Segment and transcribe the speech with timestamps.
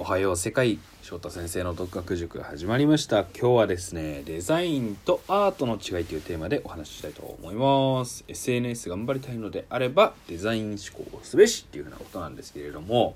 [0.00, 3.24] おはよう世界翔太先生の独学塾始まりました。
[3.24, 8.24] 今日はですねデザインとアートの違いというテーマでお話ししたいと思います。
[8.28, 13.14] SNS 頑張りたいのであればデザイン思考をすべしっていうふうなことなんですけれども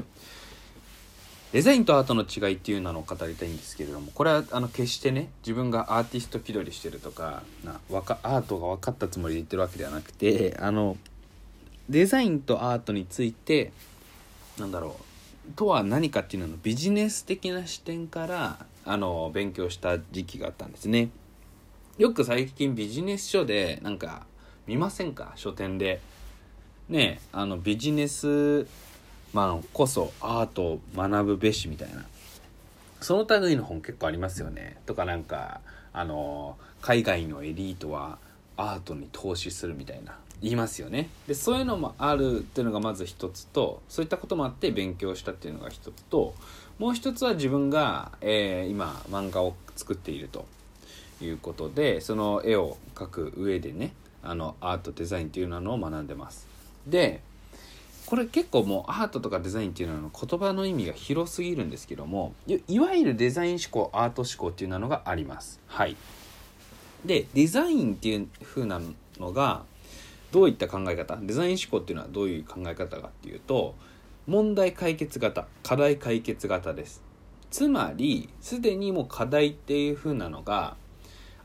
[1.52, 10.96] デザインとアートの違いっていうのを語りたいんですけれどもこれはあの決してね自分がアーティスト気取りしてるとかなかアートが分かったつもりで言ってるわけではなくてあの
[11.88, 13.70] デザインとアートについて
[14.58, 15.11] なんだろう
[15.56, 21.10] とは何かっていうののビジネス的な視点からあの勉強した時期があったんですね。
[21.98, 24.26] よく最近ビジネス書でなんか
[24.66, 25.32] 見ませんか？
[25.36, 26.00] 書店で。
[26.88, 28.66] ねあのビジネス
[29.32, 32.04] マンこそアートを学ぶべしみたいな。
[33.00, 34.76] その類の本結構ありますよね。
[34.86, 35.60] とかなんか
[35.92, 38.18] あの海外のエリートは
[38.56, 40.16] アートに投資するみたいな。
[40.42, 41.08] 言いますよね。
[41.28, 46.34] でそういうのもあるっていうのがまず一つとそういったこともあって勉強したっていうのが一つと
[46.78, 50.44] もう一つは自分が、えー、今漫画を作っていると
[51.20, 56.48] いうことでその絵を描く上でねあのアートデザインっていうのを学んでます。
[56.86, 57.20] で
[58.06, 62.34] これ結構もうアートとかデザインっていうのの言葉の意味が広すぎるんですけども
[62.68, 65.60] いわゆるデザイン思考アート思考っていうのがあります。
[65.68, 65.96] はい。
[67.04, 68.80] でデザインっていう風な
[69.18, 69.62] のが
[70.32, 71.16] どういった考え方？
[71.18, 73.76] デザイン思考っていうのはどういう考え方かっていうと
[74.26, 77.02] 問題解決型課題解決型です。
[77.50, 80.74] つまりすでにもう課題っていう風なのが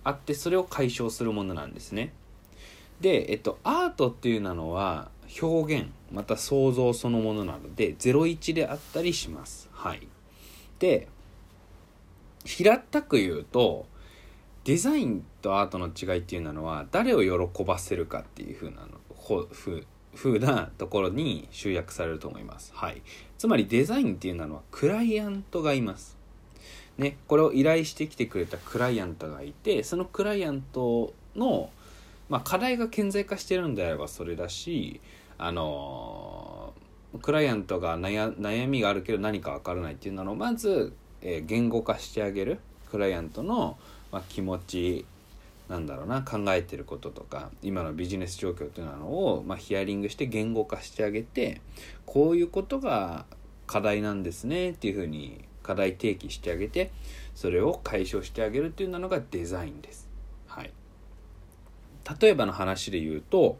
[0.05, 2.13] あってそれを解消するものなんですね。
[3.01, 9.69] で、えっと、アートっていうのは表現また想像そのものなので01であったりします。
[9.73, 10.07] はい。
[10.79, 11.09] で
[12.45, 13.85] 平たく言うと
[14.67, 18.87] デザインとアートの違いっていうのは誰を喜ばせるかっていう風なの
[19.17, 22.73] ふふ風なところに集約されると思います。
[22.75, 23.01] はい。
[23.37, 26.17] つまりデザインっていうのはクライアントがいます。
[26.97, 31.69] ね、これを依頼してきてくれたクライアントがいて、そのクライアントの、
[32.27, 34.99] まあ、課題が顕在化してるんであればそれだし、
[35.37, 36.73] あの
[37.21, 40.91] クライアントが悩みがあるけど何か分からないっていうのをまず、
[41.21, 42.59] えー、言語化してあげる
[42.91, 43.77] クライアントの
[44.11, 45.05] まあ、気持ち
[45.69, 51.61] なんだろうな考えてることとか今のビジネス状況というのを、まあ、ヒアリングして言語化してあげて
[52.05, 53.25] こういうことが
[53.65, 56.91] 課題なんですねっていうふうに課題提起してあげて
[57.35, 60.07] それを解消してあげるっていうのがデザインです。
[60.47, 60.71] はい、
[62.19, 63.57] 例えばの話で言うと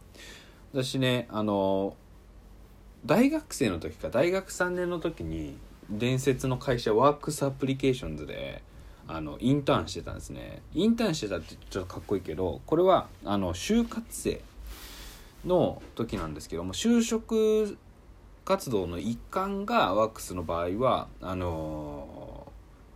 [0.72, 1.96] 私ねあの
[3.06, 5.58] 大学生の時か大学3年の時に
[5.90, 8.62] 伝説の会社ワークスアプリケーションズで
[9.08, 10.62] あのインターンしてたんですね。
[10.74, 14.42] インターンしてたってちょっとかっこいいけどこれはあの就活生
[15.46, 17.78] の時なんですけども就職
[18.44, 22.48] 活動の一環がワークスの場合はあの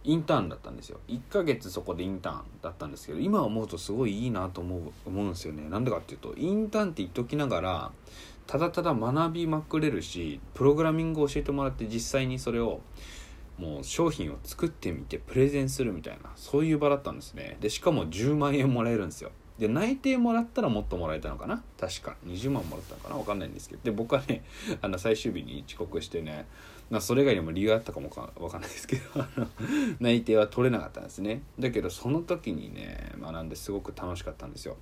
[0.04, 1.00] インターンだったんですよ。
[1.08, 5.70] 1ヶ月そこでインターンだったんですけど今思うとすごいいいなと思う思うんですよね。
[5.70, 7.92] なんでかっていうとインターンって言っときながら
[8.48, 12.82] ただただ学びまくれるしプログラミングを教えてもらって実際にそれを
[13.62, 17.58] もう商品を作ってみてプレゼンするみたいなそういう場だったんですね。
[17.62, 19.32] でしかも10万円もらえるんですよ。
[19.60, 21.64] で内定もらったらもっともらえたのかな？
[21.80, 23.16] 確か20万もらったのかな？
[23.18, 23.82] 分かんないんですけど。
[23.84, 24.44] で僕はね
[24.82, 26.48] あの最終日に遅刻してね
[26.90, 29.04] まそれ以外にも理由あったかもか分かんないですけど
[30.00, 31.44] 内定は取れなかったんですね。
[31.60, 34.78] だけどその時にね学んですごく楽しかったんですよ。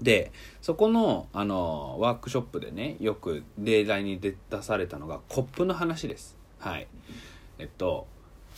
[0.00, 0.32] で
[0.62, 6.38] そこのあのワークショップでねよく例題に出されたのがコップの話です。
[6.58, 6.86] はい。
[7.58, 8.06] えっと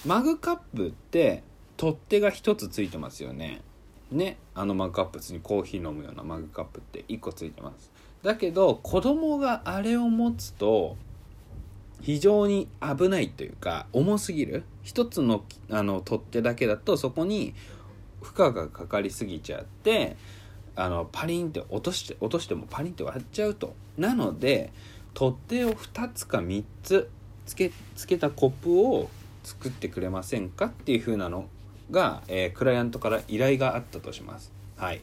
[0.07, 1.43] マグカップって
[1.77, 3.63] 取っ手が1つついてますよね。
[4.11, 7.91] ねあのマグカップ普通にコーヒー飲むようなマグカップって1個ついてます。
[8.23, 10.97] だけど子供があれを持つと
[12.01, 14.65] 非常に危ないというか重すぎる。
[14.83, 17.55] 一つのあの取っ手だけだとそこに
[18.21, 20.17] 負荷がかかりすぎちゃって
[20.75, 23.75] あのパリンって落として落としてもパリンって割っちゃうと。
[23.97, 24.73] なので
[25.15, 27.11] 取っ手を2つか3つ
[27.49, 29.09] つけつけたコップを
[29.43, 31.47] 作ってくれませんかっていう風なの
[31.91, 34.53] が、えー、クライアントから依頼があったとします。
[34.77, 35.01] はい。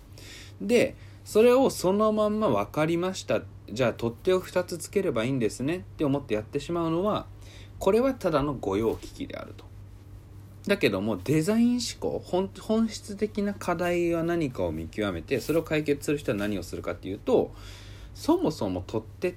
[0.61, 3.41] で、それをそのまんま分かりました。
[3.71, 7.25] じゃあ取っ手を2つつければいいんですねって思ってやってしまうのは、
[7.79, 9.65] これはただの御用聞きであると。
[10.67, 12.19] だけどもデザイン思考
[12.59, 17.51] 本質的な課題は何かを見極めてそれを解決する人は何をするかっていうと
[18.15, 19.35] そもそも取っ手っ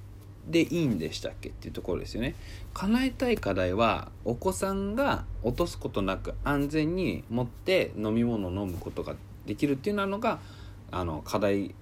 [0.49, 2.35] でいいんでしたっけっていうところですよね。
[2.75, 9.15] 叶えたい課題はお子さんが落とすことなく安全に持って飲み物を飲むことが
[9.47, 10.39] できるっていうのが
[10.91, 11.75] あの課題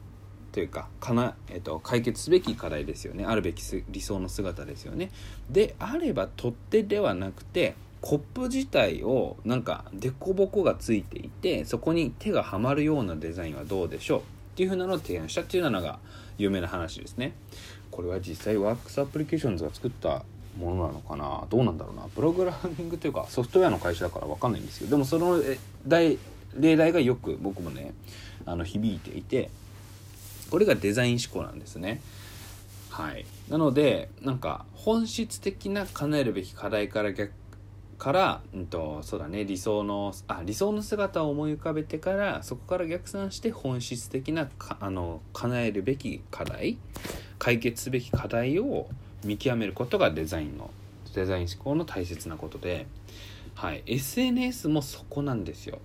[0.52, 3.24] というかかな、えっと、解決すべき課題ですよね。
[3.24, 5.10] あるべき理想の姿ですよね。
[5.50, 14.22] であれば取っ手ではなくてコップ自体をなんか凸凹がついていてそこに手がはまるようなデザインはどうでしょうっ
[14.56, 15.98] ていう風なのを提案したっていうのが
[16.38, 17.34] 有名な話ですね。
[17.96, 20.22] これは実際ワークスアプリケーションズが作った
[20.60, 21.46] ものなのかな？
[21.48, 22.02] どうなんだろうな？
[22.14, 25.40] プログラミングというかソフトウェアの会社だから分かんないんですけどでもその
[25.86, 26.18] 例
[26.76, 27.94] 題がよく僕もね
[28.44, 29.48] あの響いていて
[30.50, 32.02] これがデザイン思考なんですね。
[32.90, 33.24] はい。
[33.48, 37.32] なのでなんか本質的な叶えるべき課題から逆
[37.98, 46.76] から、うんと、そうだね理想のあ理想の姿を思い浮かべてからそこから逆算して本質的なかあの叶えるべき課題。
[47.38, 48.88] 解決すべき課題を
[49.24, 50.70] 見極めることがデザインの
[51.14, 52.86] デザイン思考の大切なことで、
[53.54, 55.78] はい、SNS もそこなんですよ。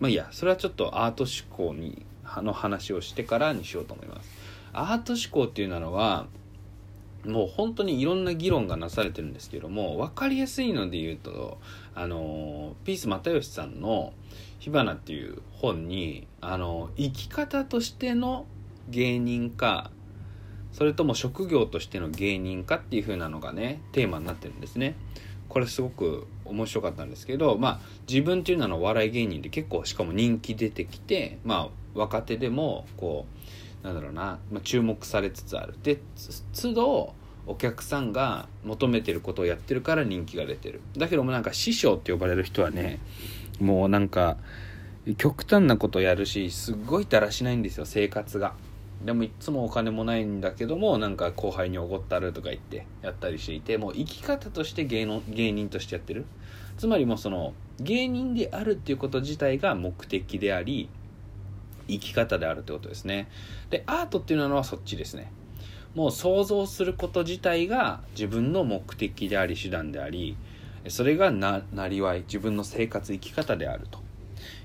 [0.00, 2.04] まあいいやそれはちょっとアート思考に
[2.36, 4.30] の話をしてからにしようと思います。
[4.72, 6.26] アート思考っていうのは
[7.24, 11.58] もう本当にいろんな議論がなされてるんですけども分かりやすいので言うと
[11.94, 14.12] あのピース又吉さんの
[14.60, 18.46] 「火花」っていう本にあの生き方としての
[18.88, 19.90] 芸人か
[20.72, 24.94] それとも職業としての芸人かっていう風なのがねテーマになってるんですね。
[25.48, 33.26] これすごく面白かったんですけど、まあ、自分っていうのは笑い芸人で結構しかも人気出てきて、まあ、若手でもこ
[33.82, 35.74] うなんだろうな、まあ、注目されつつある。
[35.82, 36.00] で
[36.52, 37.14] 都度
[37.46, 40.82] お客さんが求めてることをやってるから人気が出てる。
[40.96, 43.00] だけどもなんか師匠って呼ばれる人はね
[43.58, 44.36] もうなんか
[45.16, 48.52] 極端なことやるしすっごいだらしないんですよ生活が。
[49.04, 56.26] でもいつもお金もないんだけどもなんか後輩におごったるとか言ってやったりしていてもう生き方として芸能芸人としてやってる。
[56.76, 60.88] つまりもうその芸人であるっていうこと自体が目的であり
[61.88, 63.28] 生き方であるってことですね。
[63.70, 65.32] でアートっていうのはそっちですね。
[65.94, 70.36] もう想像すること自体が自分の目的であり手段であり
[70.88, 74.00] それがななりわい自分の生活生き方であると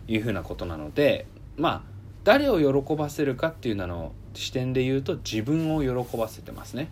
[0.07, 1.25] いうふうなことなので
[1.57, 1.92] まあ
[2.23, 6.89] 誰を喜ばせるかっていうのの視点で言うと自分を喜ばせてますね。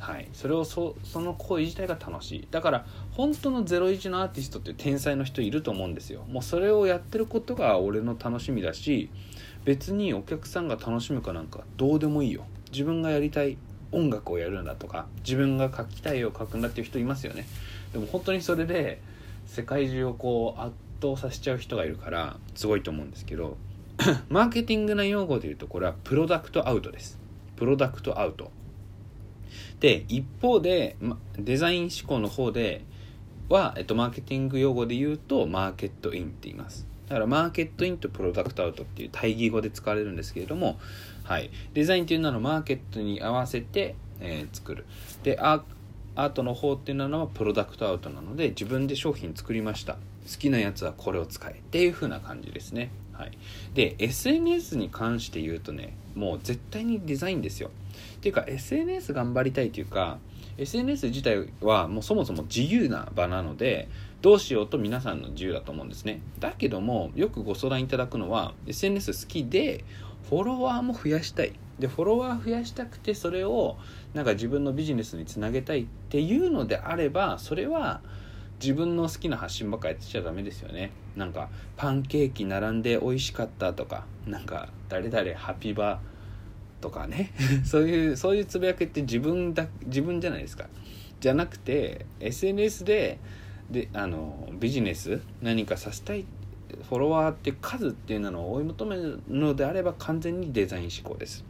[0.00, 2.48] はい、それをそその行為自体が楽しい。
[2.50, 6.24] だから本当の01のアーティストって天才の人いると思うんですよ。
[6.28, 9.08] もうそれをやってることが俺の楽しみだし
[9.64, 12.44] 別にお客さんが楽しむかなんかどうでもいいよ。
[12.70, 13.56] 自分がやりたい
[13.92, 17.46] 音楽をやるんだとか自分が描きたい絵を描くんだっていう人いますよね。
[17.92, 19.00] でも本当にそれで
[19.46, 23.56] 世界中をこう圧倒させちゃう人がいるからすごいと思うんですけど
[24.28, 27.18] マーケティングな用語で言うとこれはプロダクトアウトです。
[27.56, 28.50] プロダクトアウト。
[29.80, 30.96] で一方で
[31.38, 32.84] デザイン思考の方で
[33.48, 36.86] は、えっと、マーケティング用語で言うとマーケットインって言います。
[37.08, 40.78] だからマーケットインとプロダクトアウトっていう対義語で使われるんですけれども、
[41.22, 44.86] はい、デザインっていうのはマーケットに合わせて、えー、作る。
[45.22, 45.38] で
[46.16, 49.94] アートの方っていうのはプロダクトアウトなので自分で商品作りました。
[49.94, 52.90] 好きなやつはこれを使えっていう風な感じですね。
[53.12, 53.32] はい。
[53.74, 57.70] で SNS に関して言うとねもう絶対にデザインですよ。
[58.16, 60.18] っていうか SNS 頑張りたいというか
[60.56, 63.88] SNS 自体はもうそもそも自由な場なので
[64.22, 66.20] どうしようと皆さんの自由だと思うんですね。
[66.38, 69.84] だけどもよくご相談いただくのは SNS 好きで
[70.28, 71.52] フォロワーも増やしたい。
[71.78, 73.76] でフォロワー増やしたくてそれを
[74.14, 78.00] なんか自分のビジネスにつなげたいっていうのであればそれは
[78.62, 80.92] 自分の好きな発信ばっかやってちゃダメですよね。
[81.16, 86.00] なんかパンケーキ並んで美味しかったとかなんか誰々ハピバ
[86.80, 87.32] とかね。
[87.64, 90.68] そういうそういうつぶやきって自分だ自分じゃないですか。
[91.20, 93.18] じゃなくて SNS で
[93.70, 96.24] であのビジネス何かさせたいっ
[96.82, 101.44] フォロワーっていう数っていうのを追い求めるのであれば完全にデザイン思考です。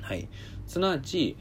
[0.00, 0.28] はい、
[0.66, 1.36] すなわち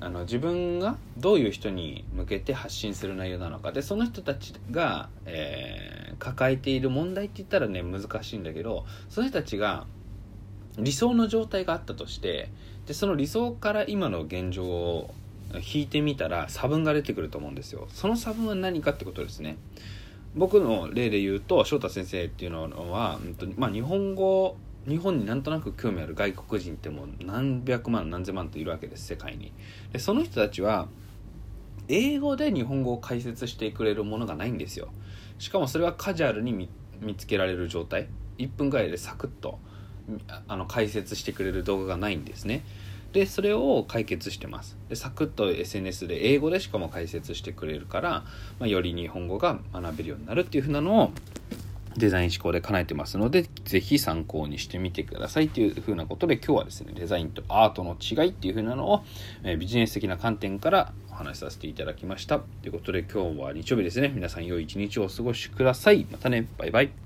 [0.00, 3.72] あの自分がどういう人に向けて発信する内容なのか。
[3.72, 9.86] でその人たちが、えー、抱えている問題って言ったらね難しいんだけどその人たちが
[10.78, 12.50] 理想の状態があったとして
[12.86, 15.14] でその理想から今の現状を
[15.54, 17.86] 引いてみたら差分が出てくると思うんですよ。
[17.90, 19.56] その差分は何かってことですね。
[20.34, 23.18] 僕の例で言うと翔太先生っていうのは、
[23.56, 24.56] まあ、日本語
[24.88, 29.52] 日本になんとなく興味ある外国人ってもう何百万何千万といるわけです世界に。
[29.92, 30.88] でその人たちは
[31.88, 34.88] 英語で日本語を解説してくれるものがないんですよ。
[35.38, 36.68] しかもそれはカジュアルに
[37.00, 38.08] 見つけられる状態。
[38.38, 39.58] 1分ぐらいでサクッと
[40.48, 42.64] あの解説してくれる動画がないんですね。
[43.14, 44.76] でそれを解決してます。
[44.88, 48.10] でサクッと SNS で英語でしかも解説してくれるから、
[48.58, 51.12] まあ、より日本語が学べるようになるっていうふうなのを
[51.96, 59.04] デザイン思考で叶えてますので、ぜひ参考にしてみてくださいというふうなことで、今日はですね、デザインとアートの違いっていうふうなのを、
[59.44, 62.40] えビジネス的な観点からお話しさせていただきました。
[62.40, 64.10] ということで今日は日曜日ですね。
[64.12, 66.04] 皆さん良い一日をお過ごしください。
[66.10, 66.48] またね。
[66.58, 67.03] バイバイ。